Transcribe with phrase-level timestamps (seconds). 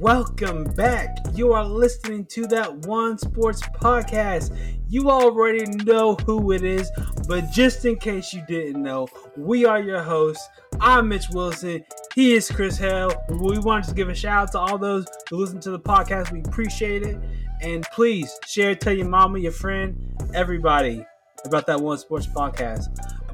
[0.00, 1.18] welcome back.
[1.34, 4.56] You are listening to that One Sports podcast.
[4.88, 6.90] You already know who it is,
[7.26, 10.48] but just in case you didn't know, we are your hosts.
[10.80, 11.84] I'm Mitch Wilson.
[12.14, 13.12] He is Chris Hale.
[13.28, 16.30] We wanted to give a shout out to all those who listen to the podcast.
[16.30, 17.18] We appreciate it.
[17.60, 21.04] And please share, tell your mama, your friend, everybody
[21.44, 22.86] about that One Sports podcast.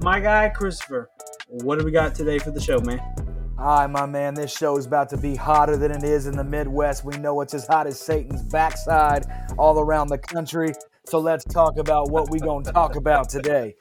[0.02, 1.10] My guy, Christopher,
[1.48, 3.23] what do we got today for the show, man?
[3.56, 4.34] Hi, my man.
[4.34, 7.04] This show is about to be hotter than it is in the Midwest.
[7.04, 10.72] We know it's as hot as Satan's backside all around the country.
[11.06, 13.76] So let's talk about what we're going to talk about today.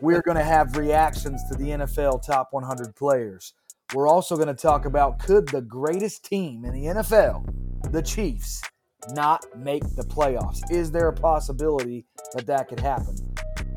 [0.00, 3.52] We're going to have reactions to the NFL top 100 players.
[3.92, 8.62] We're also going to talk about could the greatest team in the NFL, the Chiefs,
[9.10, 10.60] not make the playoffs?
[10.70, 13.16] Is there a possibility that that could happen?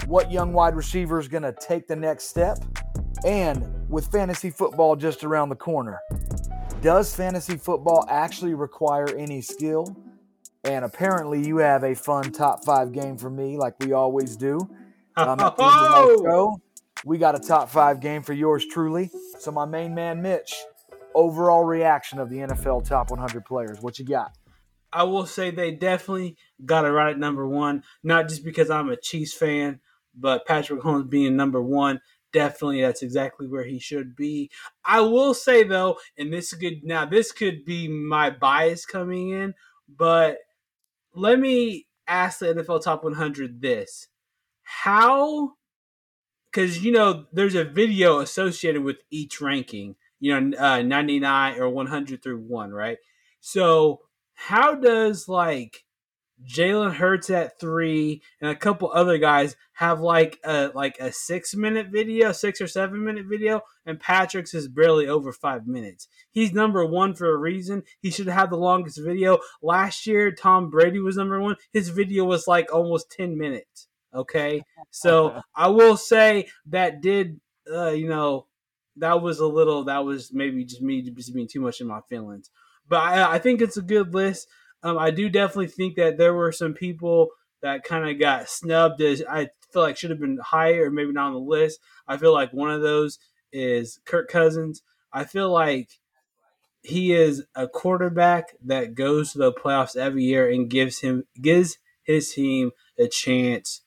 [0.05, 2.59] What young wide receiver is going to take the next step?
[3.25, 5.99] And with fantasy football just around the corner,
[6.81, 9.95] does fantasy football actually require any skill?
[10.63, 14.59] And apparently, you have a fun top five game for me, like we always do.
[15.17, 16.61] Um, at the end of our show,
[17.03, 19.11] we got a top five game for yours truly.
[19.39, 20.55] So, my main man, Mitch,
[21.13, 23.81] overall reaction of the NFL top 100 players.
[23.81, 24.31] What you got?
[24.93, 28.89] I will say they definitely got it right at number one, not just because I'm
[28.89, 29.81] a Chiefs fan,
[30.15, 31.99] but Patrick Mahomes being number one
[32.33, 34.49] definitely that's exactly where he should be.
[34.85, 39.53] I will say though, and this could now this could be my bias coming in,
[39.87, 40.37] but
[41.13, 44.07] let me ask the NFL Top 100 this:
[44.63, 45.53] How?
[46.51, 49.95] Because you know, there's a video associated with each ranking.
[50.19, 52.97] You know, uh, 99 or 100 through one, right?
[53.39, 54.01] So
[54.33, 55.85] how does like
[56.47, 61.55] Jalen Hurts at three, and a couple other guys have like a like a six
[61.55, 66.07] minute video, six or seven minute video, and Patrick's is barely over five minutes.
[66.31, 67.83] He's number one for a reason.
[68.01, 69.39] He should have the longest video.
[69.61, 71.57] Last year, Tom Brady was number one.
[71.73, 73.87] His video was like almost ten minutes.
[74.13, 77.39] Okay, so I will say that did
[77.71, 78.47] uh, you know
[78.97, 82.01] that was a little that was maybe just me just being too much in my
[82.07, 82.49] feelings.
[82.87, 84.47] But I, I think it's a good list.
[84.83, 87.29] Um, I do definitely think that there were some people
[87.61, 91.11] that kind of got snubbed as I feel like should have been higher or maybe
[91.11, 91.79] not on the list.
[92.07, 93.19] I feel like one of those
[93.51, 94.81] is Kirk Cousins.
[95.11, 95.89] I feel like
[96.81, 101.77] he is a quarterback that goes to the playoffs every year and gives him gives
[102.03, 103.81] his team a chance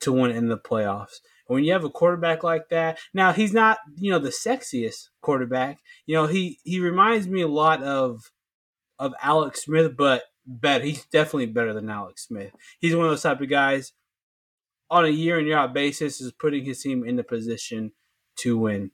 [0.00, 1.20] to win in the playoffs.
[1.48, 5.08] And when you have a quarterback like that, now he's not, you know, the sexiest
[5.20, 5.80] quarterback.
[6.06, 8.30] You know, he he reminds me a lot of
[9.00, 10.84] of Alex Smith, but better.
[10.84, 12.52] He's definitely better than Alex Smith.
[12.78, 13.92] He's one of those type of guys
[14.90, 17.92] on a year in year out basis is putting his team in the position
[18.36, 18.90] to win.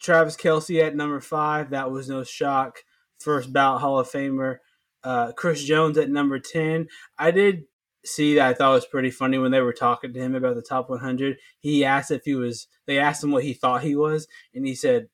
[0.00, 2.78] Travis Kelce at number five, that was no shock.
[3.18, 4.58] First ballot Hall of Famer.
[5.04, 6.88] Uh, Chris Jones at number 10.
[7.18, 7.64] I did
[8.04, 10.62] see that I thought was pretty funny when they were talking to him about the
[10.62, 11.38] top 100.
[11.58, 14.74] He asked if he was, they asked him what he thought he was, and he
[14.74, 15.08] said,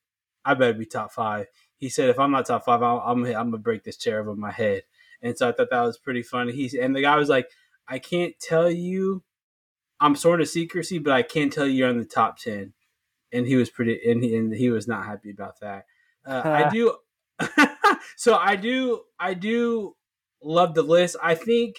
[0.45, 1.47] I better be top five
[1.79, 4.35] he said, "If I'm not top five, I'm I'm, I'm gonna break this chair over
[4.35, 4.83] my head."
[5.23, 6.53] And so I thought that was pretty funny.
[6.53, 7.49] He's and the guy was like,
[7.89, 9.23] "I can't tell you,
[10.01, 12.73] I'm sort of secrecy, but I can't tell you you're in the top 10.
[13.33, 15.87] And he was pretty, and he, and he was not happy about that.
[16.25, 16.97] Uh, I do,
[18.17, 19.97] so I do, I do
[20.43, 21.17] love the list.
[21.23, 21.77] I think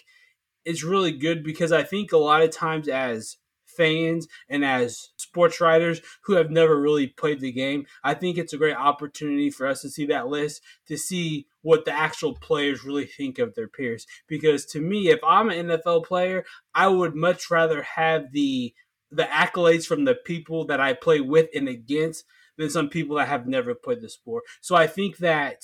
[0.65, 3.37] it's really good because I think a lot of times as
[3.77, 8.53] fans and as sports writers who have never really played the game, I think it's
[8.53, 12.83] a great opportunity for us to see that list to see what the actual players
[12.83, 14.05] really think of their peers.
[14.27, 18.73] Because to me, if I'm an NFL player, I would much rather have the
[19.09, 22.25] the accolades from the people that I play with and against
[22.57, 24.43] than some people that have never played the sport.
[24.59, 25.61] So I think that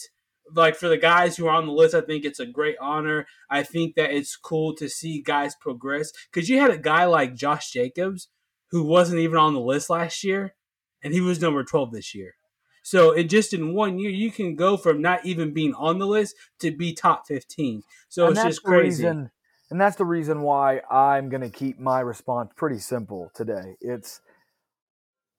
[0.52, 3.28] like for the guys who are on the list, I think it's a great honor.
[3.50, 7.36] I think that it's cool to see guys progress because you had a guy like
[7.36, 8.30] Josh Jacobs
[8.72, 10.56] who wasn't even on the list last year,
[11.04, 12.36] and he was number twelve this year.
[12.84, 16.08] So it just in one year, you can go from not even being on the
[16.08, 17.84] list to be top fifteen.
[18.10, 19.04] So and it's just crazy.
[19.04, 19.32] Reason,
[19.70, 23.76] and that's the reason why I'm going to keep my response pretty simple today.
[23.80, 24.22] It's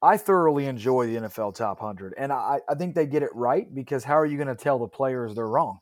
[0.05, 3.67] I thoroughly enjoy the NFL Top 100, and I, I think they get it right
[3.75, 5.79] because how are you going to tell the players they're wrong?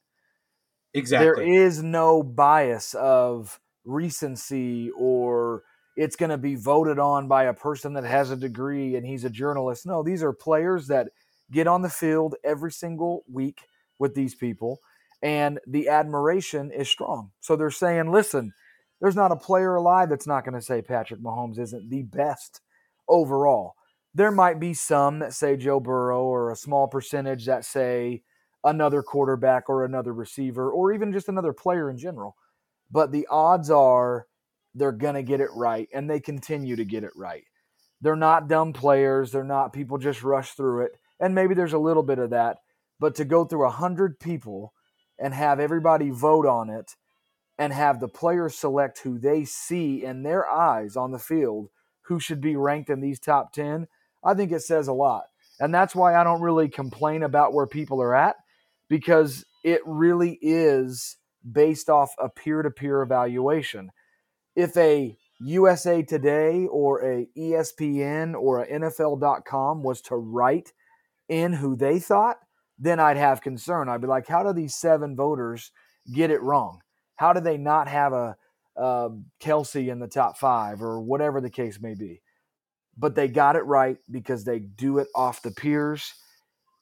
[0.94, 1.26] Exactly.
[1.26, 5.64] There is no bias of recency or
[5.96, 9.24] it's going to be voted on by a person that has a degree and he's
[9.24, 9.86] a journalist.
[9.86, 11.08] No, these are players that
[11.50, 13.62] get on the field every single week
[13.98, 14.78] with these people,
[15.20, 17.32] and the admiration is strong.
[17.40, 18.52] So they're saying, listen,
[19.00, 22.60] there's not a player alive that's not going to say Patrick Mahomes isn't the best
[23.08, 23.74] overall
[24.14, 28.22] there might be some that say Joe Burrow or a small percentage that say
[28.64, 32.36] another quarterback or another receiver or even just another player in general.
[32.90, 34.26] But the odds are
[34.74, 37.44] they're going to get it right and they continue to get it right.
[38.00, 40.92] They're not dumb players, they're not people just rush through it.
[41.20, 42.58] And maybe there's a little bit of that,
[42.98, 44.72] but to go through a 100 people
[45.18, 46.96] and have everybody vote on it
[47.58, 51.68] and have the players select who they see in their eyes on the field
[52.02, 53.86] who should be ranked in these top 10,
[54.24, 55.24] I think it says a lot.
[55.60, 58.36] And that's why I don't really complain about where people are at
[58.88, 61.16] because it really is
[61.50, 63.90] based off a peer to peer evaluation.
[64.56, 70.72] If a USA Today or a ESPN or a NFL.com was to write
[71.28, 72.38] in who they thought,
[72.78, 73.88] then I'd have concern.
[73.88, 75.70] I'd be like, how do these seven voters
[76.12, 76.80] get it wrong?
[77.16, 78.36] How do they not have a,
[78.76, 82.20] um, a Kelce in the top five or whatever the case may be?
[82.96, 86.14] But they got it right because they do it off the peers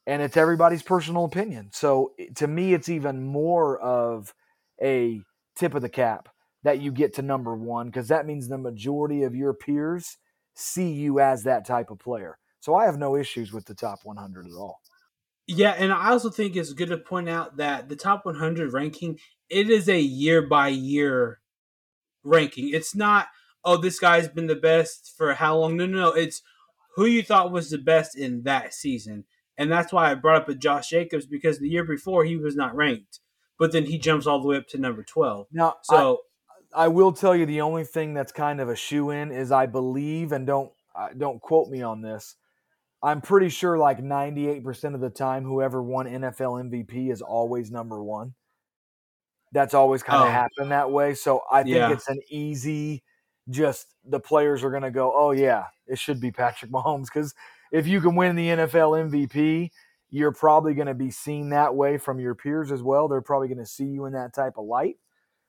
[0.07, 1.71] and it's everybody's personal opinion.
[1.73, 4.35] So eh, to me, it's even more of
[4.83, 5.21] a
[5.57, 6.29] tip of the cap
[6.63, 10.17] that you get to number one because that means the majority of your peers
[10.55, 12.39] see you as that type of player.
[12.61, 14.81] So I have no issues with the top 100 at all.
[15.47, 19.19] Yeah, and I also think it's good to point out that the top 100 ranking
[19.49, 21.41] it is a year by year
[22.23, 22.71] ranking.
[22.73, 23.27] It's not
[23.65, 25.77] oh, this guy's been the best for how long?
[25.77, 26.13] No, no, no.
[26.13, 26.43] It's
[26.97, 29.25] who you thought was the best in that season.
[29.57, 32.57] And that's why I brought up a Josh Jacobs because the year before he was
[32.57, 33.21] not ranked,
[33.59, 35.49] but then he jumps all the way up to number 12.
[35.53, 36.21] Now, so
[36.75, 39.53] I, I will tell you the only thing that's kind of a shoe in is
[39.53, 42.37] I believe, and don't uh, don't quote me on this.
[43.03, 48.03] I'm pretty sure like 98% of the time, whoever won NFL MVP is always number
[48.03, 48.35] one.
[49.53, 50.33] That's always kind of oh.
[50.33, 51.15] happened that way.
[51.15, 51.93] So I think yeah.
[51.93, 53.03] it's an easy
[53.51, 57.07] just the players are going to go, oh, yeah, it should be Patrick Mahomes.
[57.13, 57.35] Because
[57.73, 59.71] if you can win the NFL MVP,
[60.11, 63.09] you're probably going to be seen that way from your peers as well.
[63.09, 64.97] They're probably going to see you in that type of light.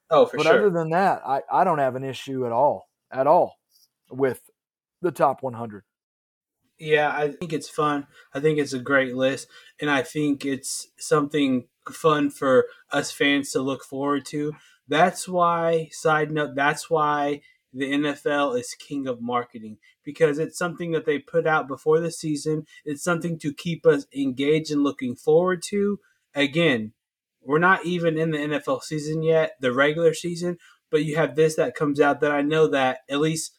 [0.10, 0.54] Oh, for but sure.
[0.54, 3.58] other than that, I, I don't have an issue at all, at all
[4.10, 4.42] with
[5.02, 5.84] the top 100.
[6.78, 8.08] Yeah, I think it's fun.
[8.34, 9.48] I think it's a great list.
[9.80, 14.54] And I think it's something fun for us fans to look forward to.
[14.88, 17.42] That's why, side note, that's why
[17.74, 22.12] the NFL is king of marketing because it's something that they put out before the
[22.12, 22.66] season.
[22.84, 26.00] It's something to keep us engaged and looking forward to.
[26.36, 26.94] Again,
[27.42, 30.58] we're not even in the NFL season yet, the regular season,
[30.90, 33.54] but you have this that comes out that I know that at least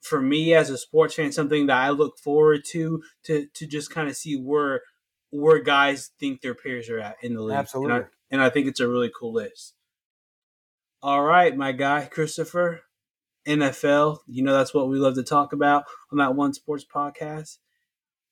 [0.00, 3.90] for me as a sports fan, something that I look forward to to to just
[3.90, 4.82] kind of see where
[5.30, 7.56] where guys think their peers are at in the league.
[7.56, 7.96] Absolutely.
[7.96, 9.74] And I, and I think it's a really cool list.
[11.02, 12.82] All right, my guy, Christopher.
[13.46, 14.18] NFL.
[14.26, 17.58] You know, that's what we love to talk about on that One Sports podcast.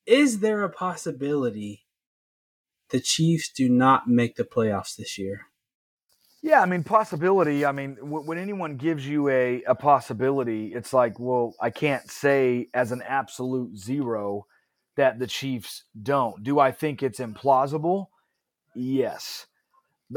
[0.05, 1.85] Is there a possibility
[2.89, 5.47] the Chiefs do not make the playoffs this year?
[6.41, 7.65] Yeah, I mean, possibility.
[7.65, 12.67] I mean, when anyone gives you a, a possibility, it's like, well, I can't say
[12.73, 14.45] as an absolute zero
[14.97, 16.43] that the Chiefs don't.
[16.43, 18.07] Do I think it's implausible?
[18.75, 19.47] Yes.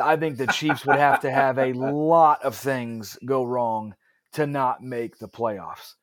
[0.03, 3.95] I think the Chiefs would have to have a lot of things go wrong
[4.37, 5.95] to not make the playoffs.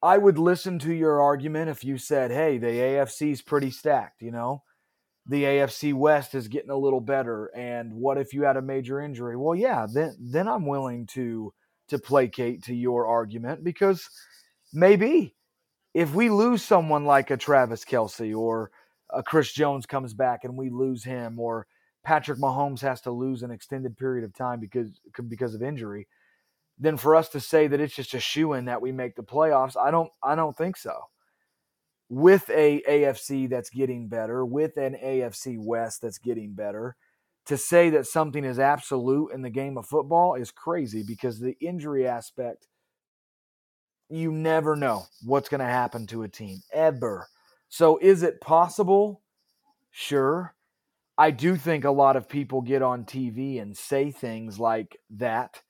[0.00, 4.22] I would listen to your argument if you said, hey, the AFC is pretty stacked,
[4.22, 4.62] you know?
[5.26, 7.46] The AFC West is getting a little better.
[7.46, 9.36] And what if you had a major injury?
[9.36, 11.52] Well, yeah, then then I'm willing to
[11.88, 14.08] to placate to your argument because
[14.72, 15.34] maybe
[15.94, 18.70] if we lose someone like a Travis Kelce or
[19.10, 21.66] a Chris Jones comes back and we lose him, or
[22.04, 26.08] Patrick Mahomes has to lose an extended period of time because because of injury,
[26.82, 29.22] then for us to say that it's just a shoe in that we make the
[29.22, 30.92] playoffs, I don't I don't think so.
[32.08, 36.96] With a AFC that's getting better, with an AFC West that's getting better,
[37.46, 41.56] to say that something is absolute in the game of football is crazy because the
[41.60, 42.66] injury aspect
[44.10, 47.28] you never know what's going to happen to a team ever.
[47.68, 49.22] So is it possible?
[49.92, 50.54] Sure.
[51.16, 55.62] I do think a lot of people get on TV and say things like that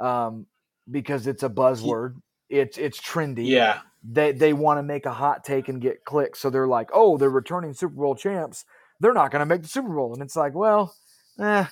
[0.00, 0.46] um,
[0.90, 2.16] because it's a buzzword.
[2.48, 3.46] It's it's trendy.
[3.46, 3.80] Yeah.
[4.02, 7.18] They they want to make a hot take and get clicks, so they're like, oh,
[7.18, 8.64] they're returning Super Bowl champs.
[8.98, 10.94] They're not going to make the Super Bowl, and it's like, well,
[11.38, 11.66] eh,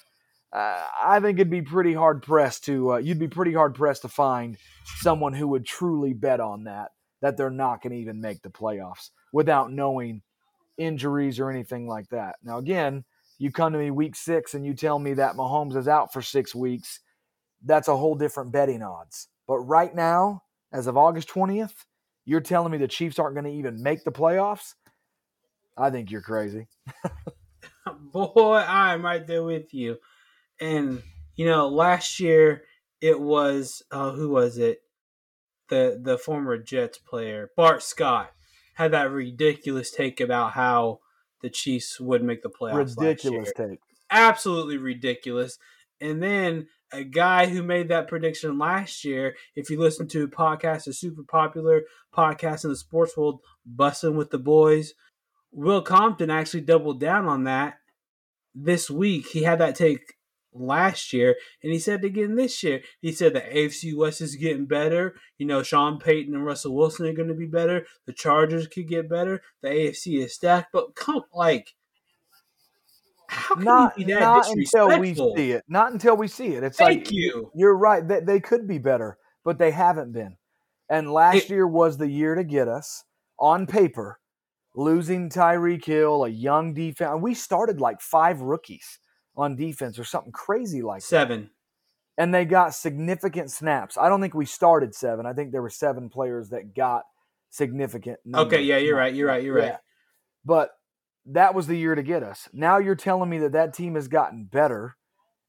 [0.53, 4.03] uh, I think it'd be pretty hard pressed to uh, you'd be pretty hard pressed
[4.03, 4.57] to find
[5.01, 8.51] someone who would truly bet on that that they're not going to even make the
[8.51, 10.23] playoffs without knowing
[10.77, 12.37] injuries or anything like that.
[12.45, 13.05] Now, again,
[13.39, 16.23] you come to me week six and you tell me that Mahomes is out for
[16.23, 17.01] six weeks
[17.65, 19.29] that's a whole different betting odds.
[19.47, 21.85] But right now, as of August 20th,
[22.25, 24.75] you're telling me the Chiefs aren't going to even make the playoffs?
[25.77, 26.69] I think you're crazy.
[28.13, 29.97] Boy, I'm right there with you.
[30.61, 31.03] And
[31.37, 32.65] you know, last year
[33.01, 34.83] it was uh, who was it?
[35.69, 38.33] The the former Jets player Bart Scott
[38.75, 41.01] had that ridiculous take about how
[41.43, 42.97] the Chiefs would make the playoffs.
[42.99, 43.81] Ridiculous take.
[44.11, 45.59] Absolutely ridiculous.
[46.01, 50.29] And then a guy who made that prediction last year, if you listen to a
[50.29, 51.83] podcast, a super popular
[52.15, 53.41] podcast in the sports world,
[53.77, 54.95] Bussin' with the Boys,
[55.53, 57.79] Will Compton actually doubled down on that
[58.55, 59.29] this week.
[59.29, 60.15] He had that take
[60.53, 62.81] last year, and he said again this year.
[63.01, 65.15] He said the AFC West is getting better.
[65.39, 67.87] You know, Sean Payton and Russell Wilson are going to be better.
[68.07, 69.43] The Chargers could get better.
[69.63, 71.75] The AFC is stacked, but come like.
[73.29, 75.65] How can not, you be that not until we see it.
[75.69, 76.65] Not until we see it.
[76.65, 77.51] It's Thank like you.
[77.55, 78.07] You're right.
[78.07, 80.37] They, they could be better, but they haven't been.
[80.89, 83.05] And last It- year was the year to get us
[83.39, 84.19] on paper,
[84.75, 87.21] losing Tyreek Hill, a young defense.
[87.21, 88.99] We started like five rookies
[89.37, 91.07] on defense or something crazy like that.
[91.07, 91.51] Seven.
[92.17, 93.97] And they got significant snaps.
[93.97, 95.27] I don't think we started seven.
[95.27, 97.05] I think there were seven players that got
[97.51, 98.19] significant.
[98.25, 98.55] numbers.
[98.55, 99.15] Okay, yeah, you're right.
[99.15, 99.45] You're right.
[99.45, 99.65] You're right.
[99.67, 99.77] Yeah.
[100.45, 100.71] But
[101.31, 102.49] that was the year to get us.
[102.53, 104.97] Now you're telling me that that team has gotten better,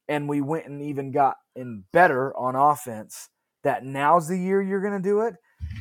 [0.08, 3.30] and we went and even got in better on offense.
[3.64, 5.36] That now's the year you're going to do it.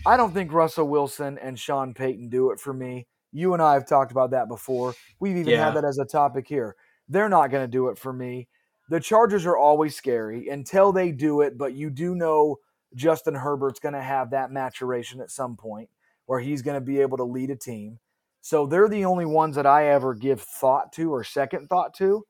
[0.07, 3.07] I don't think Russell Wilson and Sean Payton do it for me.
[3.33, 4.95] You and I have talked about that before.
[5.21, 5.64] We've even Yeah.
[5.67, 6.75] had that as a topic here.
[7.09, 8.49] They're not going to do it for me.
[8.90, 12.57] The Chargers are always scary until they do it, but you do know
[12.95, 15.90] Justin Herbert's going to have that maturation at some point
[16.26, 17.99] where he's going to be able to lead a team.
[18.40, 22.25] So they're the only ones that I ever give thought to or second thought to.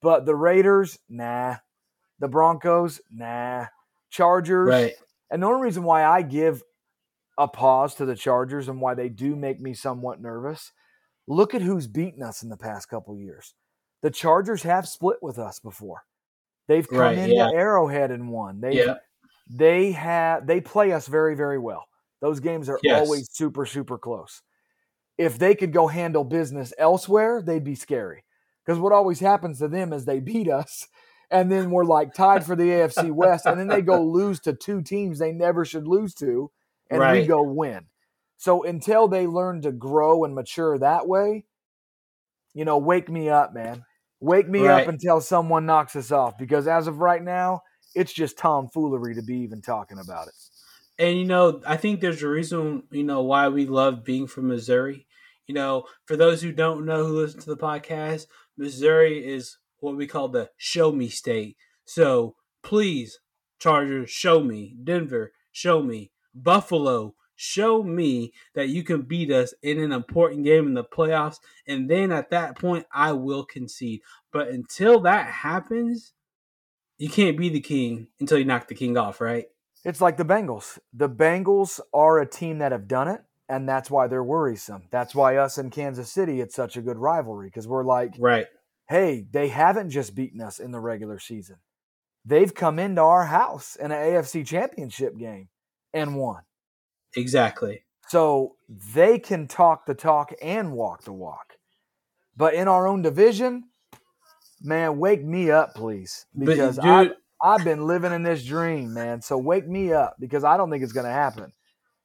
[0.00, 1.56] But the Raiders, nah.
[2.20, 3.66] The Broncos, nah.
[4.10, 4.94] Chargers, Right.
[5.30, 6.62] and the only reason why I give
[7.36, 10.72] a pause to the Chargers and why they do make me somewhat nervous,
[11.26, 13.54] look at who's beaten us in the past couple years.
[14.02, 16.02] The Chargers have split with us before.
[16.68, 17.50] They've come Right, into yeah.
[17.52, 18.60] Arrowhead and won.
[18.60, 18.96] They Yeah.
[19.50, 21.86] they have they play us very very well.
[22.20, 23.02] Those games are Yes.
[23.02, 24.42] always super super close.
[25.18, 28.24] If they could go handle business elsewhere, they'd be scary.
[28.64, 30.86] Because what always happens to them is they beat us
[31.30, 34.52] and then we're like tied for the AFC West and then they go lose to
[34.52, 36.50] two teams they never should lose to
[36.90, 37.86] and we go win.
[38.36, 41.44] So until they learn to grow and mature that way,
[42.54, 43.84] you know, wake me up, man.
[44.20, 44.82] Wake me Right.
[44.82, 47.62] up until someone knocks us off because as of right now,
[47.94, 50.34] it's just tomfoolery to be even talking about it.
[50.98, 54.48] And you know, I think there's a reason, you know, why we love being from
[54.48, 55.06] Missouri.
[55.48, 58.26] You know, for those who don't know who listen to the podcast,
[58.56, 61.56] Missouri is what we call the show me state.
[61.84, 63.18] So please,
[63.58, 64.76] Chargers, show me.
[64.84, 66.12] Denver, show me.
[66.34, 71.38] Buffalo, show me that you can beat us in an important game in the playoffs.
[71.66, 74.02] And then at that point, I will concede.
[74.32, 76.12] But until that happens,
[76.98, 79.46] you can't be the king until you knock the king off, right?
[79.84, 80.78] It's like the Bengals.
[80.92, 84.82] The Bengals are a team that have done it, and that's why they're worrisome.
[84.90, 88.46] That's why us in Kansas City, it's such a good rivalry because we're like, Right.
[88.88, 91.56] hey, they haven't just beaten us in the regular season.
[92.24, 95.48] They've come into our house in an AFC championship game
[95.94, 96.42] and won.
[97.16, 97.84] Exactly.
[98.08, 98.56] So
[98.94, 101.54] they can talk the talk and walk the walk.
[102.36, 103.64] But in our own division,
[104.60, 106.26] man, wake me up, please.
[106.38, 109.22] Because but, I, dude, I've been living in this dream, man.
[109.22, 111.52] So wake me up because I don't think it's going to happen.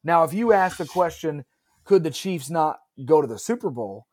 [0.04, 1.46] Now, if you ask the question,
[1.84, 4.08] could the Chiefs not go to the Super Bowl?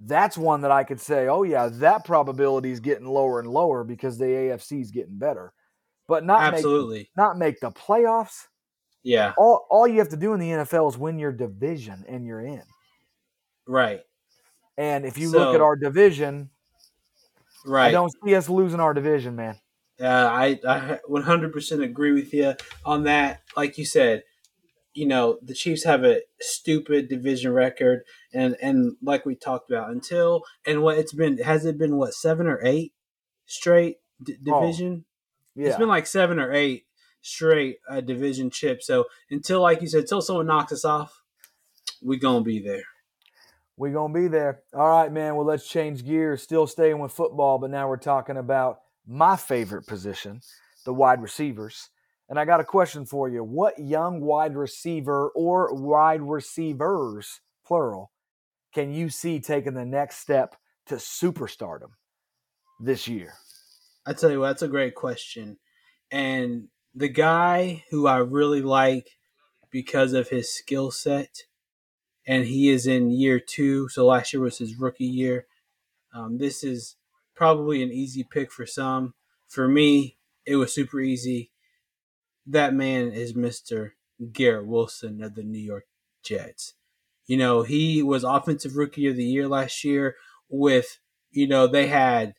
[0.00, 3.84] That's one that I could say, oh, yeah, that probability is getting lower and lower
[3.84, 5.52] because the AFC is getting better.
[6.06, 7.10] But not make, absolutely.
[7.16, 8.46] not make the playoffs.
[9.02, 9.32] yeah.
[9.38, 12.44] All, all you have to do in the NFL is win your division and you're
[12.44, 12.62] in.
[13.66, 14.00] Right.
[14.76, 16.50] And if you look at our division,
[17.64, 17.88] right.
[17.88, 19.58] I don't see us losing our division, man.
[20.00, 23.42] Uh, I I 100% agree with you on that.
[23.56, 24.24] Like you said,
[24.94, 29.90] you know the Chiefs have a stupid division record, and and like we talked about
[29.90, 32.92] until and what it's been has it been what seven or eight
[33.46, 35.04] straight d- Oh, division?
[35.54, 35.68] Yeah.
[35.68, 36.86] It's been like seven or eight
[37.20, 38.82] straight uh, division chip.
[38.82, 41.22] So until like you said, until someone knocks us off,
[42.02, 42.84] we gonna be there.
[43.76, 44.60] We're going to be there.
[44.72, 45.34] All right, man.
[45.34, 46.42] Well, let's change gears.
[46.42, 50.42] Still staying with football, but now we're talking about my favorite position,
[50.84, 51.90] the wide receivers.
[52.34, 53.44] And I got a question for you.
[53.44, 58.10] What young wide receiver or wide receivers, plural,
[58.74, 61.90] can you see taking the next step to superstardom
[62.80, 63.34] this year?
[64.04, 65.58] I tell you what, that's a great question.
[66.10, 69.10] And the guy who I really like
[69.70, 71.44] because of his skill set,
[72.26, 75.46] and he is in year two, so last year was his rookie year.
[76.12, 76.96] Um, this is
[77.36, 79.14] probably an easy pick for some.
[79.46, 81.52] For me, it was super easy.
[82.46, 83.92] That man is Mr.
[84.32, 85.86] Garrett Wilson of the New York
[86.22, 86.74] Jets.
[87.26, 90.16] You know, he was offensive rookie of the year last year
[90.48, 90.98] with,
[91.30, 92.34] you know, they had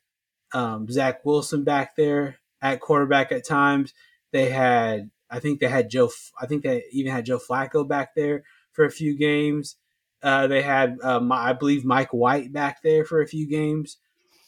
[0.54, 3.94] um, Zach Wilson back there at quarterback at times.
[4.32, 8.14] They had, I think they had Joe, I think they even had Joe Flacco back
[8.16, 9.78] there for a few games.
[10.22, 13.98] Uh, they had, um, I believe, Mike White back there for a few games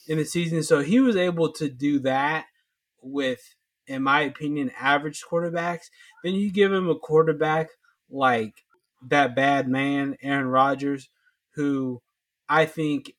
[0.07, 0.63] in the season.
[0.63, 2.45] So he was able to do that
[3.01, 3.55] with,
[3.87, 5.85] in my opinion, average quarterbacks.
[6.23, 7.69] Then you give him a quarterback
[8.09, 8.53] like
[9.09, 11.09] that bad man, Aaron Rodgers,
[11.55, 12.01] who
[12.49, 13.13] I think,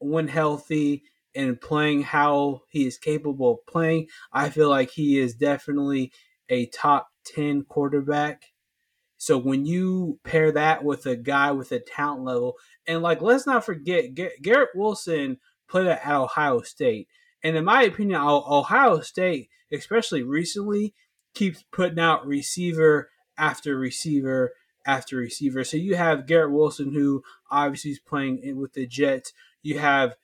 [0.00, 1.02] when healthy
[1.34, 6.12] and playing how he is capable of playing, I feel like he is definitely
[6.48, 8.42] a top 10 quarterback.
[9.16, 12.54] So when you pair that with a guy with a talent level,
[12.86, 15.38] and like let's not forget Garrett Wilson
[15.68, 17.08] played at Ohio State,
[17.42, 20.94] and in my opinion, Ohio State, especially recently,
[21.34, 24.52] keeps putting out receiver after receiver
[24.86, 25.64] after receiver.
[25.64, 29.32] So you have Garrett Wilson, who obviously is playing with the Jets.
[29.62, 30.16] You have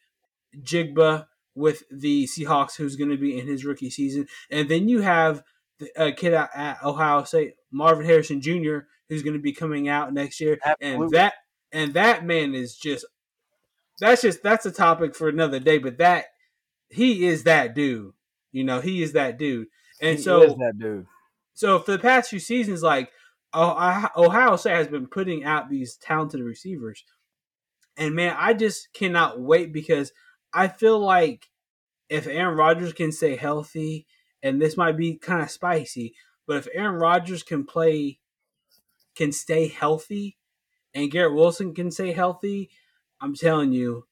[0.58, 5.02] Jigba with the Seahawks, who's going to be in his rookie season, and then you
[5.02, 5.42] have
[5.96, 10.40] a kid at Ohio State, Marvin Harrison Jr., who's going to be coming out next
[10.40, 11.04] year, Absolutely.
[11.04, 11.34] and that
[11.72, 13.04] and that man is just
[14.00, 15.78] that's just that's a topic for another day.
[15.78, 16.26] But that
[16.88, 18.12] he is that dude,
[18.54, 19.66] you know, he is that dude,
[20.00, 21.06] and he so that dude.
[21.54, 23.10] So for the past few seasons, like
[23.52, 27.04] oh, Ohio State has been putting out these talented receivers,
[27.96, 30.12] and man, I just cannot wait because
[30.52, 31.50] I feel like
[32.08, 34.06] if Aaron Rodgers can stay healthy,
[34.40, 36.14] and this might be kind of spicy,
[36.46, 38.20] but if Aaron Rodgers can play,
[39.16, 40.36] can stay healthy,
[40.94, 42.70] and Garrett Wilson can stay healthy,
[43.20, 44.06] I'm telling you,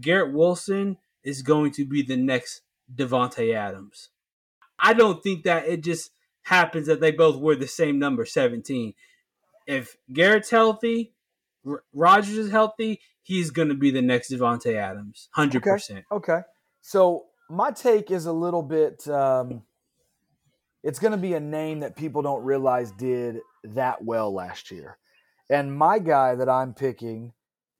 [0.00, 2.62] Garrett Wilson is going to be the next
[2.94, 4.08] Davante Adams.
[4.78, 6.10] I don't think that it just
[6.42, 8.94] happens that they both wear the same number, 17.
[9.66, 11.12] If Garrett's healthy,
[11.66, 15.70] R- Rodgers is healthy, he's going to be the next Davante Adams, hundred okay.
[15.70, 16.04] percent.
[16.10, 16.40] Okay.
[16.80, 19.06] So my take is a little bit.
[19.06, 19.62] Um,
[20.82, 24.98] it's going to be a name that people don't realize did that well last year,
[25.50, 27.32] and my guy that I'm picking,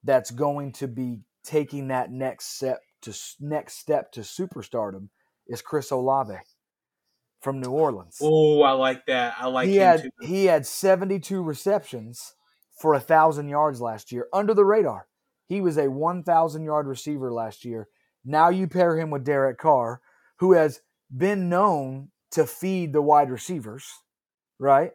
[0.04, 5.08] that's going to be taking that next step to next step to superstardom,
[5.46, 6.38] is Chris Olave
[7.40, 8.18] from New Orleans.
[8.20, 9.34] Oh, I like that.
[9.38, 10.10] I like he had too.
[10.20, 12.34] he had 72 receptions
[12.78, 15.06] for a thousand yards last year under the radar.
[15.46, 17.88] He was a 1,000 yard receiver last year.
[18.24, 20.00] Now you pair him with Derek Carr,
[20.38, 20.80] who has
[21.14, 23.84] been known to feed the wide receivers,
[24.58, 24.92] right?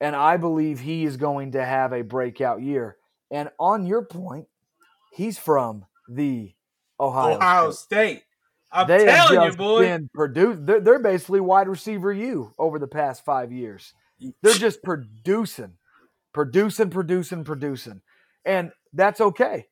[0.00, 2.96] And I believe he is going to have a breakout year.
[3.30, 4.46] And on your point,
[5.12, 6.52] he's from the
[7.00, 8.18] Ohio, Ohio State.
[8.18, 8.22] State.
[8.70, 9.80] I'm they telling you, boy.
[9.80, 10.66] Been produced.
[10.66, 13.94] They're, they're basically wide receiver you over the past five years.
[14.42, 15.74] They're just producing,
[16.34, 18.02] producing, producing, producing,
[18.44, 19.66] and that's okay.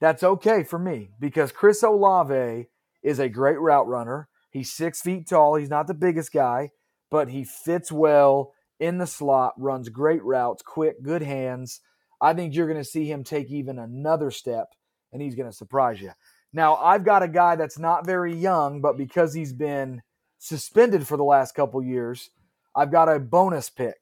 [0.00, 2.66] That's okay for me because Chris Olave
[3.04, 4.28] is a great route runner.
[4.50, 5.54] He's six feet tall.
[5.54, 6.70] He's not the biggest guy,
[7.10, 11.80] but he fits well in the slot, runs great routes, quick, good hands.
[12.20, 14.74] I think you're going to see him take even another step,
[15.12, 16.10] and he's going to surprise you.
[16.52, 20.02] Now, I've got a guy that's not very young, but because he's been
[20.38, 22.30] suspended for the last couple years,
[22.74, 23.96] I've got a bonus pick,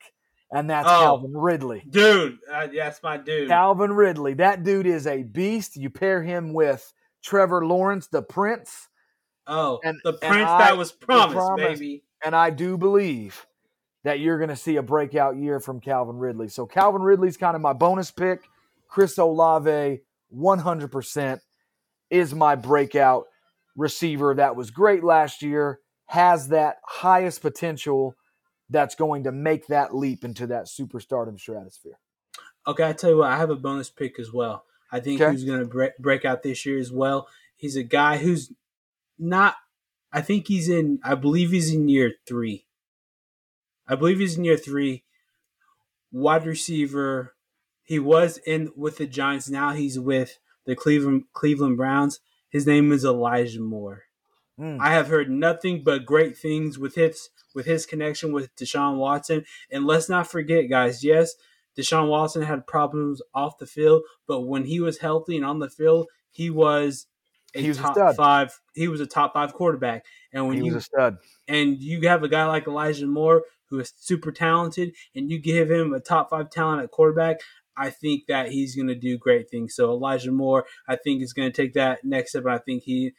[0.51, 1.85] and that's oh, Calvin Ridley.
[1.89, 3.49] Dude, uh, that's my dude.
[3.49, 4.35] Calvin Ridley.
[4.35, 5.77] That dude is a beast.
[5.77, 8.89] You pair him with Trevor Lawrence, the Prince.
[9.47, 12.05] Oh, and, the Prince I, that was promised, promised, baby.
[12.25, 13.47] And I do believe
[14.05, 16.49] that you're going to see a breakout year from Calvin Ridley.
[16.49, 18.43] So Calvin Ridley's kind of my bonus pick.
[18.89, 20.01] Chris Olave,
[20.35, 21.41] 100%
[22.11, 23.27] is my breakout
[23.77, 28.17] receiver that was great last year, has that highest potential
[28.69, 31.99] that's going to make that leap into that superstardom stratosphere.
[32.67, 34.65] Okay, I tell you what, I have a bonus pick as well.
[34.93, 35.31] I think okay.
[35.31, 37.29] who's going to break, break out this year as well.
[37.57, 38.53] He's a guy who's
[39.19, 39.57] not.
[40.13, 40.99] I think he's in.
[41.05, 42.67] I believe he's in year three.
[43.87, 45.05] I believe he's in year three.
[46.13, 47.35] Wide receiver.
[47.83, 49.49] He was in with the Giants.
[49.49, 50.39] Now he's with
[50.71, 52.21] the Cleveland Cleveland Browns.
[52.49, 54.05] His name is Elijah Moore.
[54.59, 54.79] Mm.
[54.81, 59.45] I have heard nothing but great things with his with his connection with Deshaun Watson.
[59.71, 61.03] And let's not forget, guys.
[61.03, 61.35] Yes,
[61.77, 65.69] Deshaun Watson had problems off the field, but when he was healthy and on the
[65.69, 67.09] field, he was
[67.55, 68.61] a he top a five.
[68.75, 70.05] He was a top five quarterback.
[70.33, 71.17] And when he you was a stud,
[71.49, 75.71] and you have a guy like Elijah Moore who is super talented, and you give
[75.71, 77.41] him a top five talent at quarterback,
[77.81, 79.75] I think that he's going to do great things.
[79.75, 82.45] So Elijah Moore, I think is going to take that next step.
[82.45, 83.13] And I think he,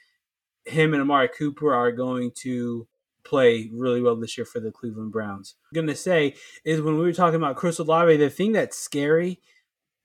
[0.65, 2.87] him and Amari Cooper are going to
[3.23, 5.55] play really well this year for the Cleveland Browns.
[5.71, 8.77] I'm going to say is when we were talking about Chris Olave, the thing that's
[8.77, 9.39] scary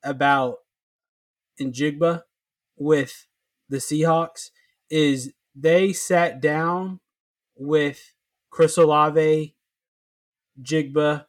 [0.02, 0.56] about
[1.60, 2.22] Njigba
[2.76, 3.26] with
[3.68, 4.50] the Seahawks
[4.88, 7.00] is they sat down
[7.56, 8.14] with
[8.50, 9.54] Chris Olave,
[10.62, 11.26] Jigba,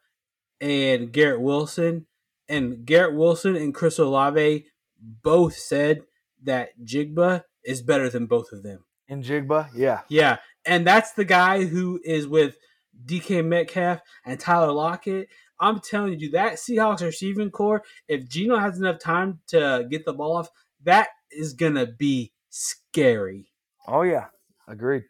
[0.62, 2.06] and Garrett Wilson.
[2.50, 4.66] And Garrett Wilson and Chris Olave
[5.00, 6.02] both said
[6.44, 8.86] that Jigba is better than both of them.
[9.10, 10.02] In Jigba, yeah.
[10.10, 10.38] Yeah.
[10.66, 12.58] And that's the guy who is with
[13.06, 15.30] DK Metcalf and Tyler Lockett.
[15.60, 20.14] I'm telling you, that Seahawks receiving corps, if Geno has enough time to get the
[20.14, 20.50] ball off,
[20.84, 23.52] that is going to be scary.
[23.88, 24.26] Oh, yeah.
[24.68, 25.04] Agreed.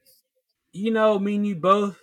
[0.72, 2.00] You know, me and you both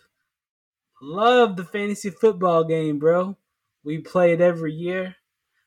[1.00, 3.36] love the fantasy football game, bro.
[3.84, 5.16] We play it every year.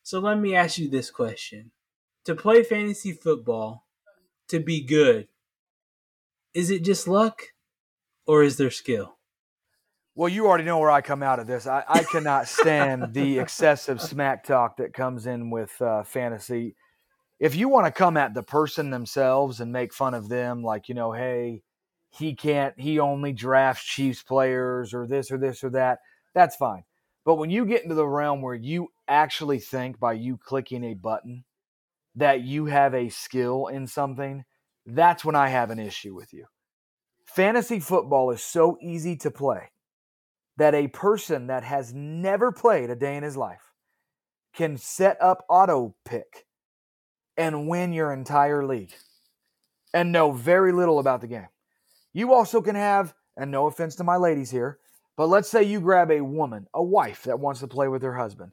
[0.07, 1.71] So let me ask you this question.
[2.23, 3.85] To play fantasy football,
[4.47, 5.27] to be good,
[6.53, 7.47] is it just luck
[8.25, 9.17] or is there skill?
[10.15, 11.67] Well, you already know where I come out of this.
[11.67, 16.77] I, I cannot stand the excessive smack talk that comes in with uh, fantasy.
[17.37, 20.87] If you want to come at the person themselves and make fun of them, like,
[20.87, 21.63] you know, hey,
[22.17, 25.99] he can't, he only drafts Chiefs players or this or this or that,
[26.33, 26.85] that's fine.
[27.25, 30.93] But when you get into the realm where you actually think by you clicking a
[30.93, 31.43] button
[32.15, 34.43] that you have a skill in something,
[34.85, 36.45] that's when I have an issue with you.
[37.25, 39.71] Fantasy football is so easy to play
[40.57, 43.71] that a person that has never played a day in his life
[44.55, 46.45] can set up auto pick
[47.37, 48.93] and win your entire league
[49.93, 51.47] and know very little about the game.
[52.13, 54.79] You also can have, and no offense to my ladies here,
[55.15, 58.15] but let's say you grab a woman, a wife that wants to play with her
[58.15, 58.51] husband.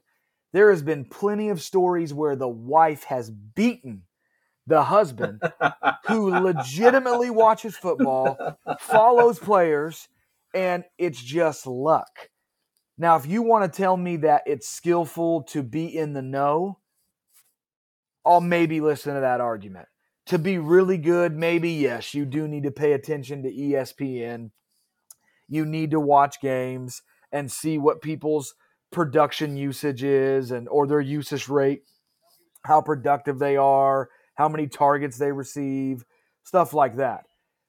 [0.55, 4.03] There has been plenty of stories where the wife has beaten
[4.65, 5.41] the husband
[6.07, 8.37] who legitimately watches football,
[8.79, 10.07] follows players,
[10.53, 12.29] and it's just luck.
[12.97, 16.79] Now, if you want to tell me that it's skillful to be in the know,
[18.25, 19.89] I'll maybe listen to that argument.
[20.27, 24.51] To be really good, maybe yes, you do need to pay attention to ESPN.
[25.49, 28.55] You need to watch games and see what people's
[28.95, 31.83] production usage is and or their usage rate,
[32.63, 36.05] how productive they are, how many targets they receive,
[36.45, 37.25] stuff like that.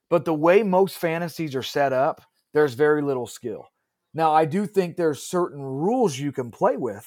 [0.09, 2.21] But the way most fantasies are set up,
[2.53, 3.67] there's very little skill.
[4.13, 7.05] Now, I do think there's certain rules you can play with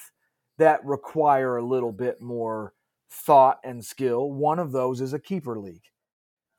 [0.58, 2.74] that require a little bit more
[3.10, 4.30] thought and skill.
[4.30, 5.82] One of those is a keeper league.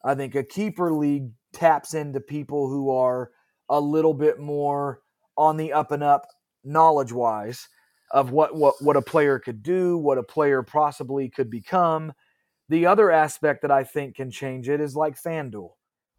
[0.03, 3.29] I think a keeper league taps into people who are
[3.69, 5.01] a little bit more
[5.37, 6.25] on the up and up
[6.63, 7.67] knowledge wise
[8.11, 12.13] of what, what what a player could do, what a player possibly could become.
[12.69, 15.71] The other aspect that I think can change it is like FanDuel,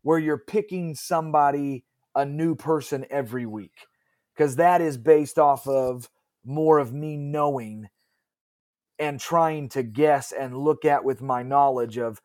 [0.03, 3.87] where you're picking somebody a new person every week.
[4.35, 6.09] Because that is based off of
[6.45, 7.89] more of me knowing
[8.99, 12.21] and trying to guess and look at with my knowledge of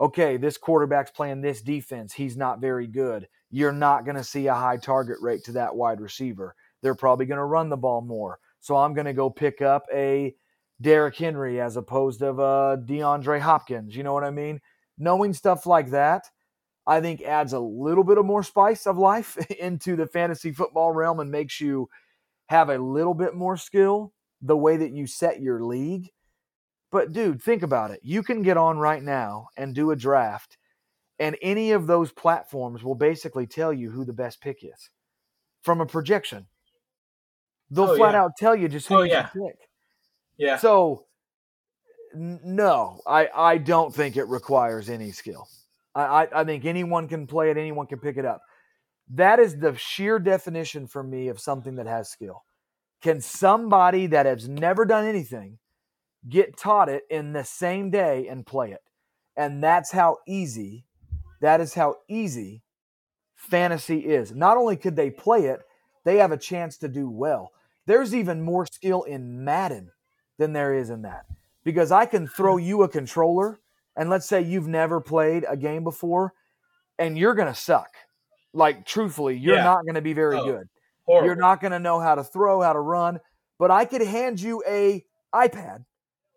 [0.00, 2.14] okay, this quarterback's playing this defense.
[2.14, 3.28] He's not very good.
[3.50, 6.54] You're not going to see a high target rate to that wide receiver.
[6.82, 8.38] They're probably going to run the ball more.
[8.60, 10.34] So I'm going to go pick up a
[10.80, 13.94] Derrick Henry as opposed to a DeAndre Hopkins.
[13.94, 14.60] You know what I mean?
[14.98, 16.24] Knowing stuff like that,
[16.86, 20.92] I think adds a little bit of more spice of life into the fantasy football
[20.92, 21.88] realm and makes you
[22.48, 24.12] have a little bit more skill
[24.42, 26.10] the way that you set your league.
[26.90, 28.00] But dude, think about it.
[28.02, 30.58] You can get on right now and do a draft,
[31.18, 34.90] and any of those platforms will basically tell you who the best pick is
[35.62, 36.46] from a projection.
[37.70, 38.22] They'll Oh, flat yeah.
[38.22, 39.26] out tell you just who Oh, you yeah.
[39.26, 39.56] pick.
[40.36, 40.56] Yeah.
[40.56, 41.06] So,
[42.14, 45.46] n- no, I, I don't think it requires any skill.
[45.94, 48.40] I, I, I think anyone can play it, anyone can pick it up.
[49.12, 52.44] That is the sheer definition for me of something that has skill.
[53.02, 55.58] Can somebody that has never done anything
[56.28, 58.82] get taught it in the same day and play it?
[59.36, 60.84] And that's how easy,
[61.40, 62.62] that is how easy
[63.34, 64.32] fantasy is.
[64.32, 65.60] Not only could they play it,
[66.04, 67.50] they have a chance to do well.
[67.86, 69.90] There's even more skill in Madden
[70.38, 71.26] than there is in that.
[71.64, 73.60] Because I can throw you a controller,
[73.96, 76.32] and let's say you've never played a game before,
[76.98, 77.90] and you're going to suck.
[78.52, 79.64] Like, truthfully, you're Yeah.
[79.64, 80.68] not going to be very Oh, good.
[81.06, 81.26] Horrible.
[81.26, 83.20] You're not going to know how to throw, how to run.
[83.58, 85.84] But I could hand you a iPad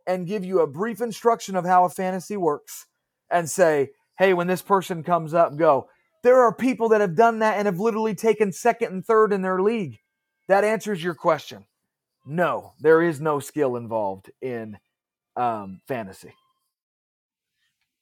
[0.05, 2.85] and give you a brief instruction of how a fantasy works
[3.29, 5.87] and say, hey, when this person comes up, go.
[6.21, 9.41] There are people that have done that and have literally taken second and third in
[9.41, 9.99] their league.
[10.47, 11.65] That answers your question.
[12.25, 14.77] No, there is no skill involved in
[15.35, 16.33] um, fantasy.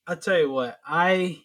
[0.07, 1.43] I'll tell you what, I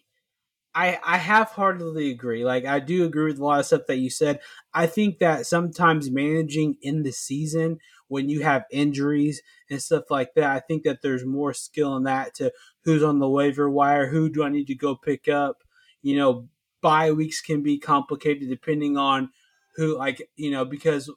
[0.75, 2.45] I I half heartedly agree.
[2.45, 4.39] Like I do agree with a lot of stuff that you said.
[4.73, 7.79] I think that sometimes managing in the season
[8.09, 12.03] when you have injuries and stuff like that, I think that there's more skill in
[12.03, 12.51] that to
[12.83, 15.63] who's on the waiver wire, who do I need to go pick up.
[16.01, 16.49] You know,
[16.81, 19.31] bye weeks can be complicated depending on
[19.77, 21.09] who like, you know, because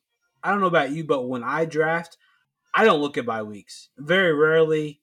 [0.42, 2.16] I don't know about you, but when I draft,
[2.72, 3.88] I don't look at bye weeks.
[3.98, 5.00] Very rarely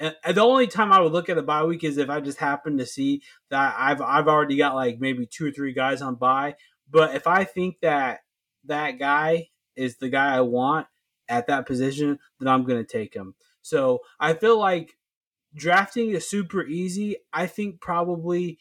[0.00, 2.38] and the only time I would look at a bye week is if I just
[2.38, 6.14] happen to see that I've I've already got like maybe two or three guys on
[6.14, 6.56] bye.
[6.90, 8.20] But if I think that
[8.64, 10.86] that guy is the guy I want
[11.28, 13.34] at that position, then I'm going to take him.
[13.60, 14.96] So I feel like
[15.54, 17.16] drafting is super easy.
[17.30, 18.58] I think probably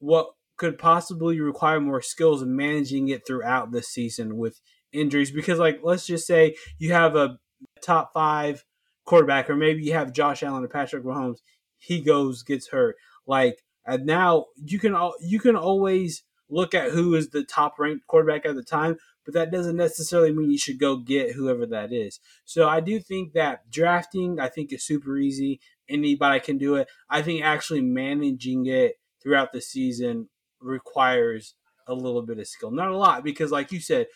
[0.00, 4.60] what could possibly require more skills in managing it throughout the season with
[4.92, 7.38] injuries because like let's just say you have a
[7.82, 8.64] top five
[9.04, 11.38] quarterback, or maybe you have Josh Allen or Patrick Mahomes.
[11.78, 12.96] He goes gets hurt.
[13.26, 17.78] Like and now you can all you can always look at who is the top
[17.78, 21.66] ranked quarterback at the time, but that doesn't necessarily mean you should go get whoever
[21.66, 22.20] that is.
[22.44, 25.60] So I do think that drafting I think is super easy.
[25.88, 26.88] Anybody can do it.
[27.10, 30.28] I think actually managing it throughout the season
[30.64, 31.54] requires
[31.86, 32.70] a little bit of skill.
[32.70, 34.06] Not a lot because like you said,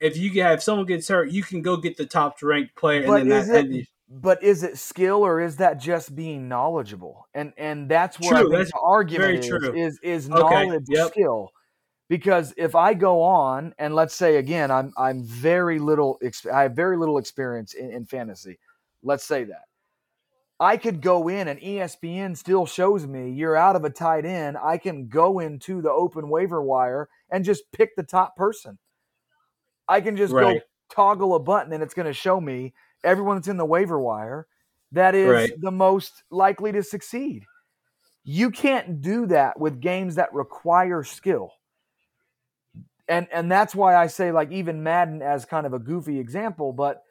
[0.00, 3.06] if you get if someone gets hurt, you can go get the top ranked player
[3.06, 7.28] but and then that, it, but is it skill or is that just being knowledgeable?
[7.34, 11.08] And and that's where true, that's the argument is, is, is knowledge okay, yep.
[11.08, 11.50] skill.
[12.08, 16.20] Because if I go on and let's say again, I'm I'm very little
[16.52, 18.58] I have very little experience in, in fantasy.
[19.02, 19.62] Let's say that.
[20.60, 24.58] I could go in and ESPN still shows me you're out of a tight end.
[24.62, 28.78] I can go into the open waiver wire and just pick the top person.
[29.88, 30.58] I can just right.
[30.58, 30.60] go
[30.94, 34.46] toggle a button and it's going to show me everyone that's in the waiver wire
[34.92, 35.52] that is right.
[35.58, 37.44] the most likely to succeed.
[38.22, 41.52] You can't do that with games that require skill.
[43.08, 46.72] And and that's why I say like even Madden as kind of a goofy example,
[46.72, 47.02] but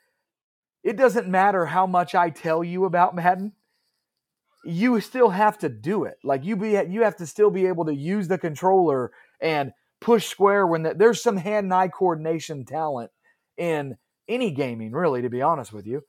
[0.84, 3.54] it doesn't matter how much I tell you about Madden.
[4.66, 6.18] You still have to do it.
[6.24, 9.12] Like you be you have to still be able to use the controller
[9.42, 13.12] and push square when the, there's some hand and eye coordination talent
[13.58, 16.04] in any gaming, really, to be honest with you.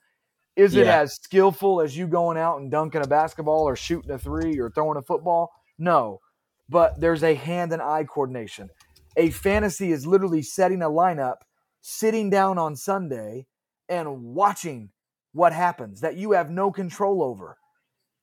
[0.57, 0.83] Is yeah.
[0.83, 4.59] it as skillful as you going out and dunking a basketball or shooting a three
[4.59, 5.51] or throwing a football?
[5.79, 6.21] No.
[6.69, 8.69] But there's a hand and eye coordination.
[9.17, 11.37] A fantasy is literally setting a lineup,
[11.81, 13.47] sitting down on Sunday,
[13.91, 14.91] and watching
[15.33, 17.59] what happens that you have no control over.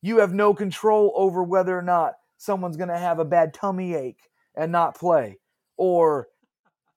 [0.01, 3.93] You have no control over whether or not someone's going to have a bad tummy
[3.93, 5.39] ache and not play,
[5.75, 6.27] or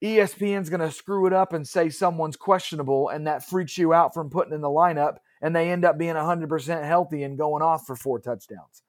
[0.03, 4.15] ESPN's going to screw it up and say someone's questionable, and that freaks you out
[4.15, 7.87] from putting in the lineup, and they end up being 100% healthy and going off
[7.87, 8.83] for four touchdowns.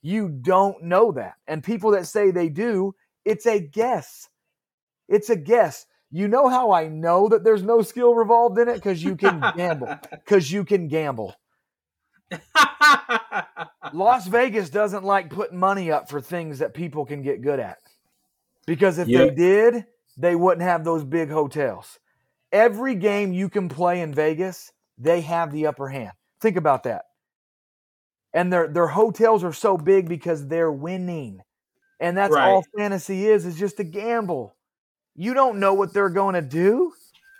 [0.00, 1.34] You don't know that.
[1.46, 2.94] And people that say they do,
[3.24, 4.28] it's a guess.
[5.08, 5.86] It's a guess.
[6.14, 8.74] You know how I know that there's no skill revolved in it?
[8.74, 9.98] Because you can gamble.
[10.12, 11.34] Because you can gamble.
[13.92, 17.78] Las Vegas doesn't like putting money up for things that people can get good at.
[18.64, 19.30] Because if yep.
[19.30, 21.98] they did, they wouldn't have those big hotels.
[22.52, 26.12] Every game you can play in Vegas, they have the upper hand.
[26.40, 27.06] Think about that.
[28.32, 31.40] And their their hotels are so big because they're winning.
[31.98, 32.50] And that's right.
[32.50, 34.53] all fantasy is, is just a gamble.
[35.14, 36.92] You don't know what they're going to do.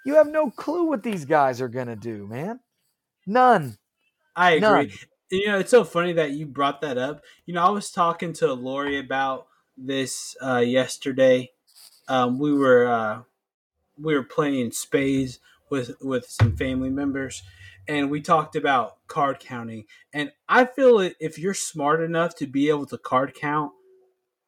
[0.07, 2.61] You have no clue what these guys are going to do, man.
[3.27, 3.79] None.
[4.37, 4.61] I agree.
[4.61, 4.91] None.
[5.31, 7.23] You know, it's so funny that you brought that up.
[7.47, 11.51] You know, I was talking to Lori about this uh, yesterday
[12.09, 13.23] um, we were uh,
[13.99, 15.39] we were playing spades
[15.71, 17.43] with with some family members,
[17.89, 19.85] and we talked about card counting.
[20.13, 23.73] And I feel if you're smart enough to be able to card count,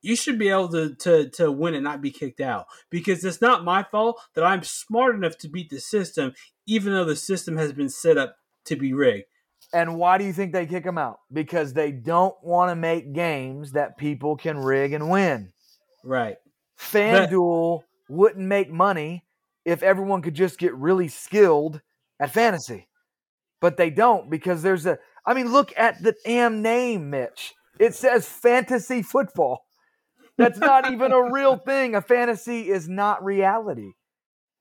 [0.02, 3.40] you should be able to, to, to win and not be kicked out because it's
[3.40, 6.34] not my fault that I'm smart enough to beat the system,
[6.66, 9.26] even though the system has been set up to be rigged.
[9.72, 11.20] And why do you think they kick them out?
[11.32, 15.52] Because they don't want to make games that people can rig and win.
[16.04, 16.36] Right.
[16.78, 19.24] FanDuel wouldn't make money
[19.64, 21.80] if everyone could just get really skilled
[22.20, 22.88] at fantasy.
[23.60, 27.54] But they don't because there's a I mean, look at the damn name, Mitch.
[27.80, 29.65] It says fantasy football.
[30.38, 31.94] That's not even a real thing.
[31.94, 33.92] A fantasy is not reality.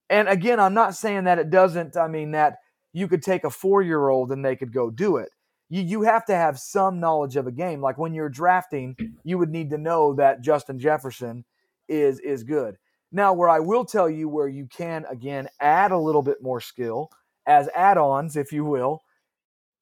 [0.10, 2.58] And again, I'm not saying that it doesn't, I mean, that
[2.94, 5.30] you could take a four year old and they could go do it.
[5.70, 7.82] You, you have to have some knowledge of a game.
[7.82, 11.44] Like when you're drafting, you would need to know that Justin Jefferson
[11.90, 12.78] is is good.
[13.12, 16.62] Now, where I will tell you where you can again add a little bit more
[16.62, 17.10] skill
[17.48, 19.04] as add-ons, if you will,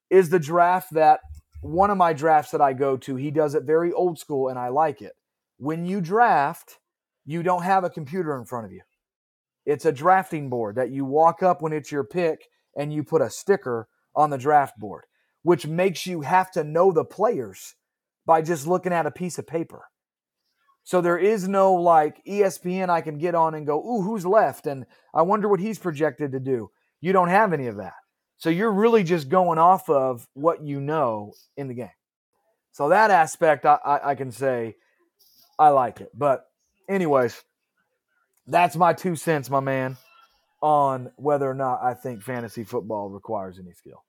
[0.09, 1.21] is the draft that
[1.61, 4.59] one of my drafts that I go to, he does it very old school and
[4.59, 5.13] I like it.
[5.57, 6.79] When you draft,
[7.25, 8.81] you don't have a computer in front of you.
[9.65, 13.21] It's a drafting board that you walk up when it's your pick and you put
[13.21, 15.05] a sticker on the draft board,
[15.41, 17.75] which makes you have to know the players
[18.25, 19.83] by just looking at a piece of paper.
[20.83, 24.67] So there is no like ESPN I can get on and go, ooh, who's left?
[24.67, 26.69] And I wonder what he's projected to do.
[26.99, 27.93] You don't have any of that.
[28.37, 31.89] So you're really just going off of what you know in the game.
[32.73, 34.75] So that aspect, I, I, I can say
[35.59, 36.11] I like it.
[36.13, 36.45] But,
[36.89, 37.41] anyways,
[38.47, 39.97] that's my two cents, my man,
[40.61, 44.03] on whether or not I think fantasy football requires any skill.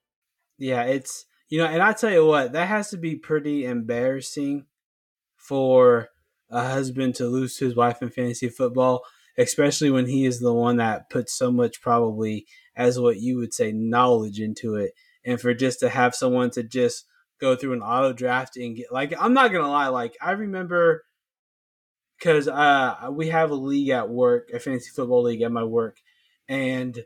[0.59, 4.67] Yeah, it's you know, and I tell you what, that has to be pretty embarrassing
[5.37, 6.09] for
[6.51, 9.03] a husband to lose to his wife in fantasy football,
[9.37, 13.53] especially when he is the one that puts so much probably as what you would
[13.53, 14.93] say knowledge into it,
[15.25, 17.05] and for just to have someone to just
[17.41, 21.05] go through an auto draft and get like I'm not gonna lie, like I remember
[22.19, 25.99] because uh, we have a league at work, a fantasy football league at my work,
[26.49, 27.05] and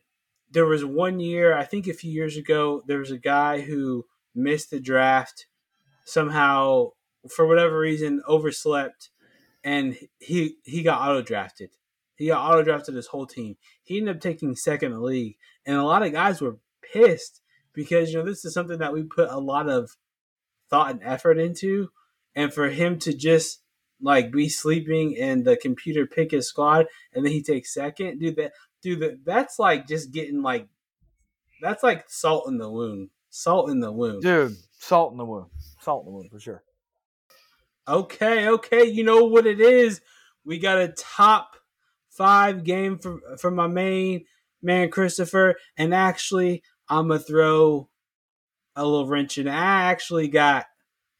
[0.50, 4.06] there was one year, I think a few years ago, there was a guy who
[4.34, 5.46] missed the draft
[6.04, 6.90] somehow
[7.28, 9.10] for whatever reason overslept
[9.64, 11.70] and he he got auto drafted.
[12.16, 13.56] He got auto drafted his whole team.
[13.82, 17.42] He ended up taking second in the league, and a lot of guys were pissed
[17.72, 19.96] because you know this is something that we put a lot of
[20.70, 21.90] thought and effort into,
[22.34, 23.60] and for him to just
[24.00, 28.36] like be sleeping and the computer pick his squad and then he takes second, dude.
[28.36, 30.68] That dude, that that's like just getting like
[31.60, 33.10] that's like salt in the wound.
[33.30, 34.56] Salt in the wound, dude.
[34.78, 35.50] Salt in the wound.
[35.80, 36.62] Salt in the wound for sure.
[37.86, 38.84] Okay, okay.
[38.84, 40.00] You know what it is.
[40.44, 41.56] We got a top
[42.10, 44.24] five game for for my main
[44.62, 47.88] man Christopher, and actually, I'm gonna throw
[48.76, 49.48] a little wrench in.
[49.48, 50.66] I actually got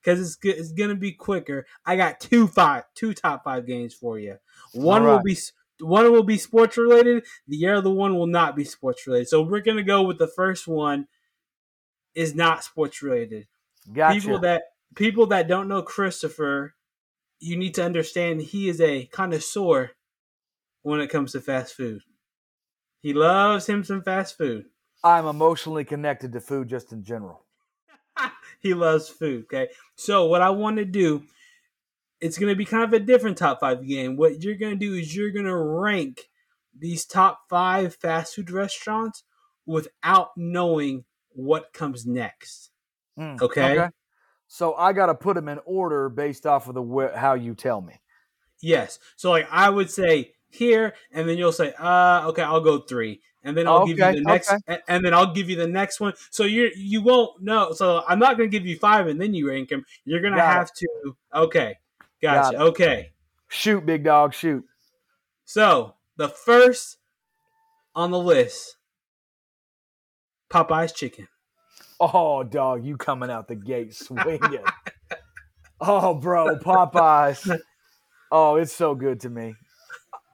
[0.02, 1.66] because it's it's gonna be quicker.
[1.84, 4.36] I got two five two top five games for you.
[4.72, 5.12] One right.
[5.12, 5.36] will be
[5.80, 7.24] one will be sports related.
[7.46, 9.28] The other one will not be sports related.
[9.28, 11.06] So we're gonna go with the first one.
[12.14, 13.46] Is not sports related.
[13.92, 14.20] Gotcha.
[14.20, 14.62] People that
[14.96, 16.74] people that don't know Christopher,
[17.38, 19.92] you need to understand he is a connoisseur
[20.82, 22.00] when it comes to fast food.
[23.00, 24.66] He loves him some fast food.
[25.04, 27.44] I'm emotionally connected to food just in general.
[28.58, 29.44] He loves food.
[29.44, 29.68] Okay.
[29.96, 31.22] So what I want to do,
[32.20, 34.16] it's going to be kind of a different top five game.
[34.16, 36.28] What you're going to do is you're going to rank
[36.76, 39.24] these top five fast food restaurants
[39.66, 42.70] without knowing what comes next.
[43.18, 43.78] Mm, okay?
[43.78, 43.90] okay?
[44.48, 47.80] So I got to put them in order based off of the how you tell
[47.80, 48.00] me.
[48.60, 48.98] Yes.
[49.16, 53.20] So like I would say here, and then you'll say, uh, okay, I'll go three
[53.48, 54.78] and then I'll okay, give you the next, okay.
[54.88, 56.12] and then I'll give you the next one.
[56.30, 57.72] So you you won't know.
[57.72, 59.86] So I'm not going to give you five and then you rank them.
[60.04, 60.74] You're going to have it.
[60.76, 61.16] to.
[61.34, 61.78] Okay,
[62.20, 62.58] gotcha.
[62.58, 63.12] Got okay,
[63.48, 64.64] shoot, big dog, shoot.
[65.46, 66.98] So the first
[67.94, 68.76] on the list,
[70.50, 71.26] Popeyes chicken.
[71.98, 74.40] Oh, dog, you coming out the gate swinging.
[75.80, 77.58] oh, bro, Popeyes.
[78.30, 79.54] Oh, it's so good to me.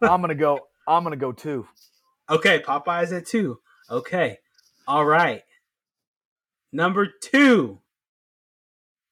[0.02, 0.58] I'm gonna go.
[0.88, 1.64] I'm gonna go two.
[2.28, 3.60] Okay, Popeyes at two.
[3.90, 4.38] Okay.
[4.86, 5.42] All right.
[6.72, 7.80] Number two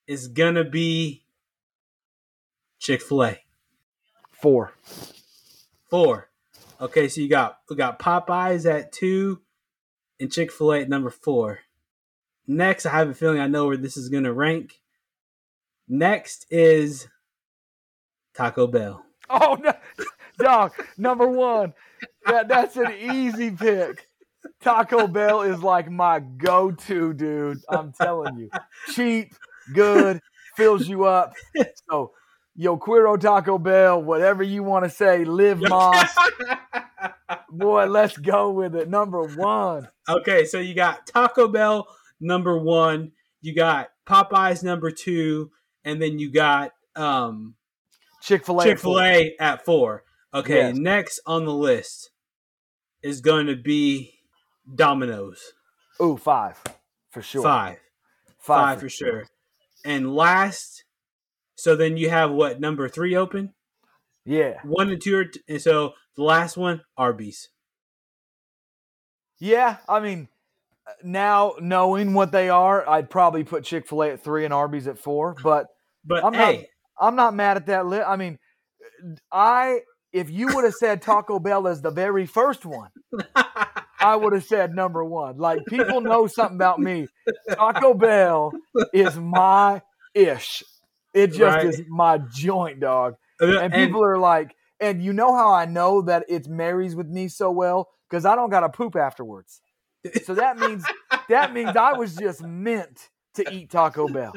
[0.07, 1.25] is gonna be
[2.79, 3.39] Chick fil A.
[4.31, 4.73] Four.
[5.89, 6.31] Four.
[6.81, 9.41] Okay, so you got we got Popeyes at two
[10.19, 11.61] and Chick fil A at number four.
[12.47, 14.81] Next, I have a feeling I know where this is gonna rank.
[15.87, 17.09] Next is
[18.35, 19.05] Taco Bell.
[19.29, 19.75] Oh no,
[20.39, 21.75] dog, number one
[22.27, 24.09] that, that's an easy pick.
[24.61, 27.61] Taco Bell is like my go-to, dude.
[27.69, 28.51] I'm telling you,
[28.93, 29.35] cheap,
[29.73, 30.21] good,
[30.57, 31.35] fills you up.
[31.89, 32.13] So,
[32.55, 36.09] yo, Quiero Taco Bell, whatever you want to say, live Más.
[37.51, 38.89] Boy, let's go with it.
[38.89, 39.89] Number one.
[40.09, 41.87] Okay, so you got Taco Bell
[42.21, 45.51] number one, you got Popeyes number two,
[45.85, 47.55] and then you got um,
[48.23, 48.65] Chick Fil A.
[48.65, 50.05] Chick Fil A at four.
[50.33, 50.77] Okay, yes.
[50.77, 52.12] next on the list
[53.03, 54.15] is going to be
[54.75, 55.53] Domino's.
[56.01, 56.61] Ooh, five
[57.11, 57.43] for sure.
[57.43, 57.79] Five,
[58.39, 59.09] five, five for, sure.
[59.09, 59.27] sure.
[59.85, 60.85] And last,
[61.57, 63.55] so then you have what number three open?
[64.25, 67.49] Yeah, one and two, are t- and so the last one, Arby's.
[69.39, 70.29] Yeah, I mean,
[71.03, 74.87] now knowing what they are, I'd probably put Chick Fil A at three and Arby's
[74.87, 75.35] at four.
[75.43, 75.67] But
[76.05, 76.57] but I'm hey.
[76.57, 76.65] not.
[77.09, 78.07] I'm not mad at that list.
[78.07, 78.39] I mean,
[79.33, 79.81] I
[80.13, 82.91] if you would have said Taco Bell as the very first one,
[84.01, 85.39] I would have said number one.
[85.39, 87.09] Like people know something about me.
[87.51, 88.53] Taco Bell
[88.93, 89.81] is my
[90.15, 90.63] ish.
[91.15, 91.67] It just Right.
[91.67, 93.15] is my joint, dog.
[93.41, 97.07] and, And people are like, and you know how I know that it marries with
[97.09, 99.61] me so well because I don't got to poop afterwards.
[100.25, 100.85] So that means
[101.29, 104.33] that means I was just meant to eat Taco Bell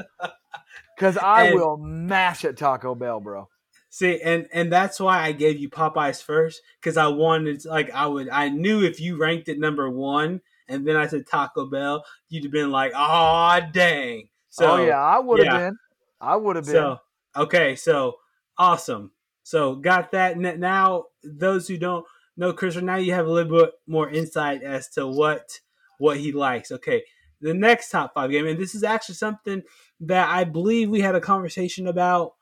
[0.96, 3.48] because I And- will mash at Taco Bell, bro.
[3.96, 8.06] See, and and that's why I gave you Popeyes first because I wanted like I
[8.06, 12.04] would I knew if you ranked it number one and then I said Taco Bell,
[12.28, 14.28] you'd have been like, oh dang.
[14.50, 15.58] So oh yeah, I would have yeah.
[15.58, 15.78] been.
[16.20, 16.74] I would have been.
[16.74, 16.98] So
[17.36, 18.16] okay, so
[18.58, 19.12] awesome.
[19.44, 20.36] So got that.
[20.36, 22.04] Now those who don't
[22.36, 25.58] know Chris, now you have a little bit more insight as to what
[25.96, 26.70] what he likes.
[26.70, 27.02] Okay,
[27.40, 29.62] the next top five game, and this is actually something
[30.00, 32.34] that I believe we had a conversation about.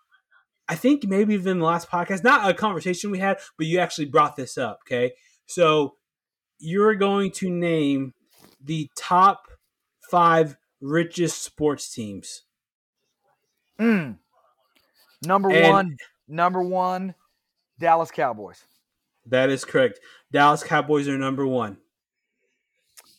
[0.68, 4.06] I think maybe even the last podcast, not a conversation we had, but you actually
[4.06, 4.80] brought this up.
[4.86, 5.12] Okay,
[5.46, 5.96] so
[6.58, 8.14] you're going to name
[8.62, 9.42] the top
[10.10, 12.42] five richest sports teams.
[13.78, 14.18] Mm.
[15.22, 15.96] Number And- one,
[16.28, 17.14] number one,
[17.78, 18.64] Dallas Cowboys.
[19.26, 19.98] That is correct.
[20.32, 21.78] Dallas Cowboys are number one.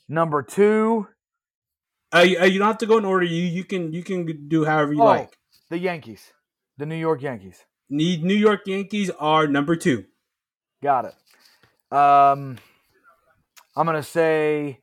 [0.07, 1.07] Number two,
[2.13, 3.25] Uh, you, uh, you don't have to go in order.
[3.25, 5.05] You you can you can do however you Oh.
[5.05, 5.37] like.
[5.69, 6.31] the Yankees,
[6.77, 7.63] the New York Yankees.
[7.89, 10.05] Need New York Yankees are number two.
[10.81, 11.95] Got it.
[11.95, 12.57] Um,
[13.75, 14.79] I'm gonna say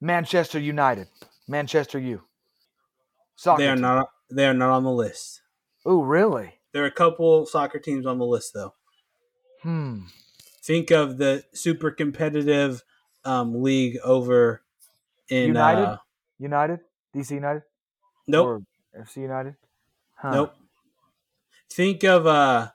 [0.00, 1.08] Manchester United.
[1.48, 2.22] Manchester U.
[3.36, 3.62] Soccer.
[3.62, 3.82] They are team.
[3.82, 5.42] not they are not on the list.
[5.84, 6.54] Oh, really?
[6.72, 8.74] There are a couple soccer teams on the list though.
[9.62, 10.00] Hmm.
[10.62, 12.82] Think of the super competitive
[13.24, 14.62] um, league over
[15.28, 15.84] in United?
[15.84, 15.96] Uh,
[16.38, 16.80] United,
[17.14, 17.62] DC United,
[18.26, 18.62] nope, or
[19.00, 19.54] FC United.
[20.14, 20.30] Huh.
[20.34, 20.54] nope.
[21.70, 22.68] Think of uh,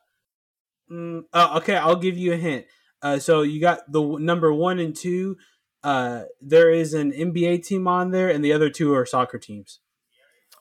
[0.92, 1.76] mm, oh, okay.
[1.76, 2.66] I'll give you a hint.
[3.02, 5.38] Uh, so you got the w- number one and two.
[5.84, 9.80] Uh, there is an NBA team on there, and the other two are soccer teams.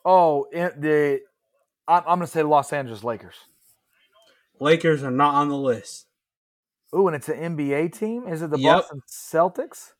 [0.05, 1.21] Oh, in the
[1.87, 3.37] I'm, I'm gonna say Los Angeles Lakers.
[4.59, 6.07] Lakers are not on the list.
[6.95, 8.27] Ooh, and it's an NBA team.
[8.27, 8.77] Is it the Yep.
[8.77, 9.93] Boston Celtics?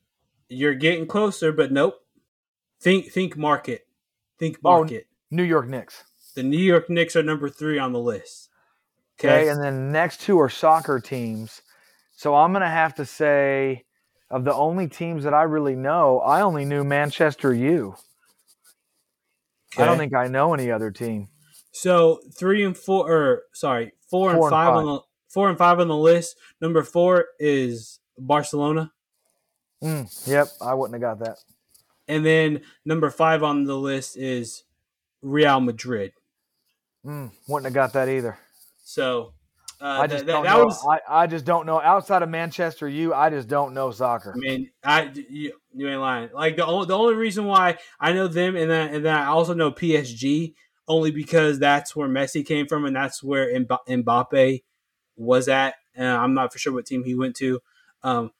[0.49, 2.01] You're getting closer, but nope.
[2.81, 3.87] Think think market.
[4.39, 5.07] Think Oh, market.
[5.31, 6.05] New York Knicks.
[6.31, 8.49] The New York Knicks are number three on the list.
[9.19, 9.49] Okay, Okay.
[9.51, 11.63] and then next two are soccer teams.
[12.13, 13.85] So I'm gonna have to say,
[14.31, 17.97] of the only teams that I really know, I only knew Manchester U.
[19.79, 21.29] I don't think I know any other team.
[21.73, 22.21] so.
[22.35, 25.79] Three and four, or sorry, four, Four and, and five on the four and five
[25.79, 26.37] on the list.
[26.61, 28.93] Number four is Barcelona,
[29.83, 31.39] Mm, yep, I wouldn't have got that.
[32.09, 34.65] and then number five on the list is
[35.23, 36.13] Real Madrid.
[37.05, 38.39] Mm, wouldn't have got that either.
[38.85, 39.33] So
[39.81, 40.65] uh, I just that, don't that know.
[40.67, 40.87] was.
[40.87, 41.81] I, I just don't know.
[41.81, 44.35] Outside of Manchester U, I just don't know soccer.
[44.35, 46.29] I mean, I you, you ain't lying.
[46.35, 49.27] Like the only, the only reason why I know them and then and then I
[49.27, 50.55] also know PSG
[50.87, 54.63] only because that's where Messi came from and that's where Mba- Mbappe
[55.17, 55.77] was at.
[55.95, 57.61] And I'm not for sure what team he went to.
[58.03, 58.33] Um,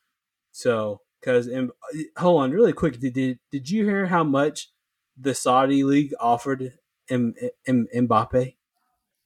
[0.53, 1.49] so because
[2.19, 4.69] hold on, really quick, did, did did you hear how much
[5.19, 6.75] the Saudi league offered
[7.11, 7.35] M,
[7.67, 8.55] M, Mbappe?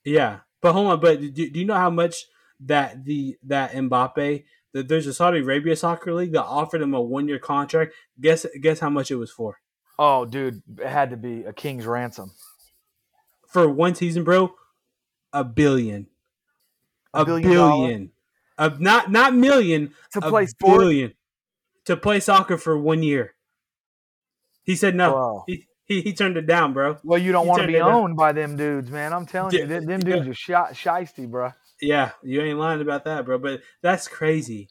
[0.03, 2.25] Yeah, but hold on, but do, do you know how much
[2.59, 7.01] that the that Mbappe that there's a Saudi Arabia soccer league that offered him a
[7.01, 7.93] one year contract.
[8.19, 9.59] Guess guess how much it was for
[9.97, 12.31] Oh, dude, it had to be a king's ransom.
[13.47, 14.53] for one season, bro.
[15.31, 16.07] A billion,
[17.13, 18.11] A a, billion billion,
[18.57, 21.13] of not not million To a play sport, billion
[21.85, 23.35] to play soccer for one year.
[24.63, 25.11] He said no.
[25.11, 25.43] Bro.
[25.47, 26.97] He, he he turned it down, bro.
[27.03, 27.91] well, you don't want to be down.
[27.91, 29.13] owned by them dudes, man.
[29.13, 30.15] I'm telling you, Yeah, them, them yeah.
[30.15, 30.53] dudes are shi-
[30.89, 31.51] shisty, bro.
[31.81, 33.37] Yeah, you ain't lying about that, bro.
[33.37, 34.69] But that's crazy.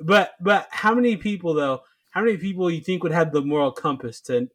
[0.00, 1.82] But but how many people though?
[2.10, 4.48] How many people you think would have the moral compass to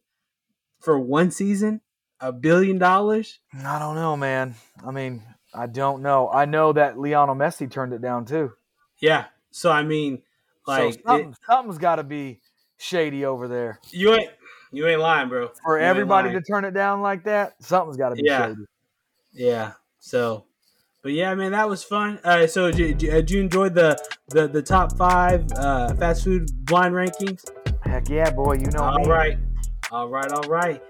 [0.80, 1.80] for one season
[2.20, 3.38] a billion dollars?
[3.64, 4.54] I don't know, man.
[4.84, 5.22] I mean,
[5.54, 6.28] I don't know.
[6.28, 8.52] I know that Lionel Messi turned it down too.
[8.98, 9.26] Yeah.
[9.50, 10.22] So I mean,
[10.66, 12.40] like so something, something's got to be
[12.78, 14.30] shady over there you ain't
[14.72, 15.50] you ain't lying, bro.
[15.62, 17.54] for You everybody to turn it down like that.
[17.62, 18.48] Something's got to be Yeah.
[18.48, 18.64] shady.
[19.32, 19.72] Yeah.
[20.00, 20.44] So,
[21.02, 22.18] but yeah, man, that was fun.
[22.24, 23.96] Uh, so did, did, you enjoy the
[24.28, 27.44] the the top five uh, fast food blind rankings?
[27.82, 28.54] Heck yeah, boy.
[28.54, 29.06] You know All me.
[29.06, 29.38] right.
[29.90, 30.30] All right.
[30.32, 30.82] All right.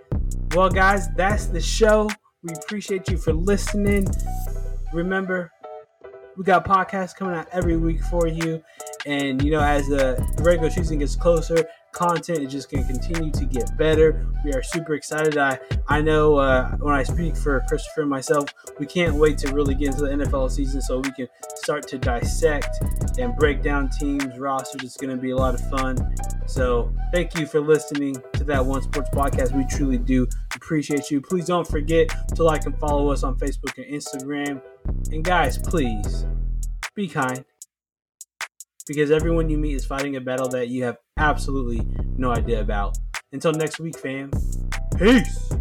[0.54, 2.08] Well, guys, that's the show.
[2.42, 4.06] We appreciate you for listening.
[4.92, 5.50] Remember,
[6.36, 8.62] we got podcasts coming out every week for you.
[9.06, 13.30] And, you know, as the regular season gets closer, content is just going to continue
[13.30, 14.26] to get better.
[14.44, 15.38] We are super excited.
[15.38, 19.52] I I know uh, when I speak for Christopher and myself, we can't wait to
[19.52, 22.68] really get into the NFL season so we can start to dissect
[23.18, 24.82] and break down teams, rosters.
[24.82, 26.14] It's going to be a lot of fun.
[26.46, 29.56] So thank you for listening to that One Sports podcast.
[29.56, 31.20] We truly do appreciate you.
[31.20, 34.60] Please don't forget to like and follow us on Facebook and Instagram.
[35.12, 36.26] And guys, please
[36.94, 37.44] be kind
[38.86, 41.86] because everyone you meet is fighting a battle that you have absolutely
[42.16, 42.96] no idea about.
[43.32, 44.30] Until next week, fam.
[44.98, 45.52] Peace.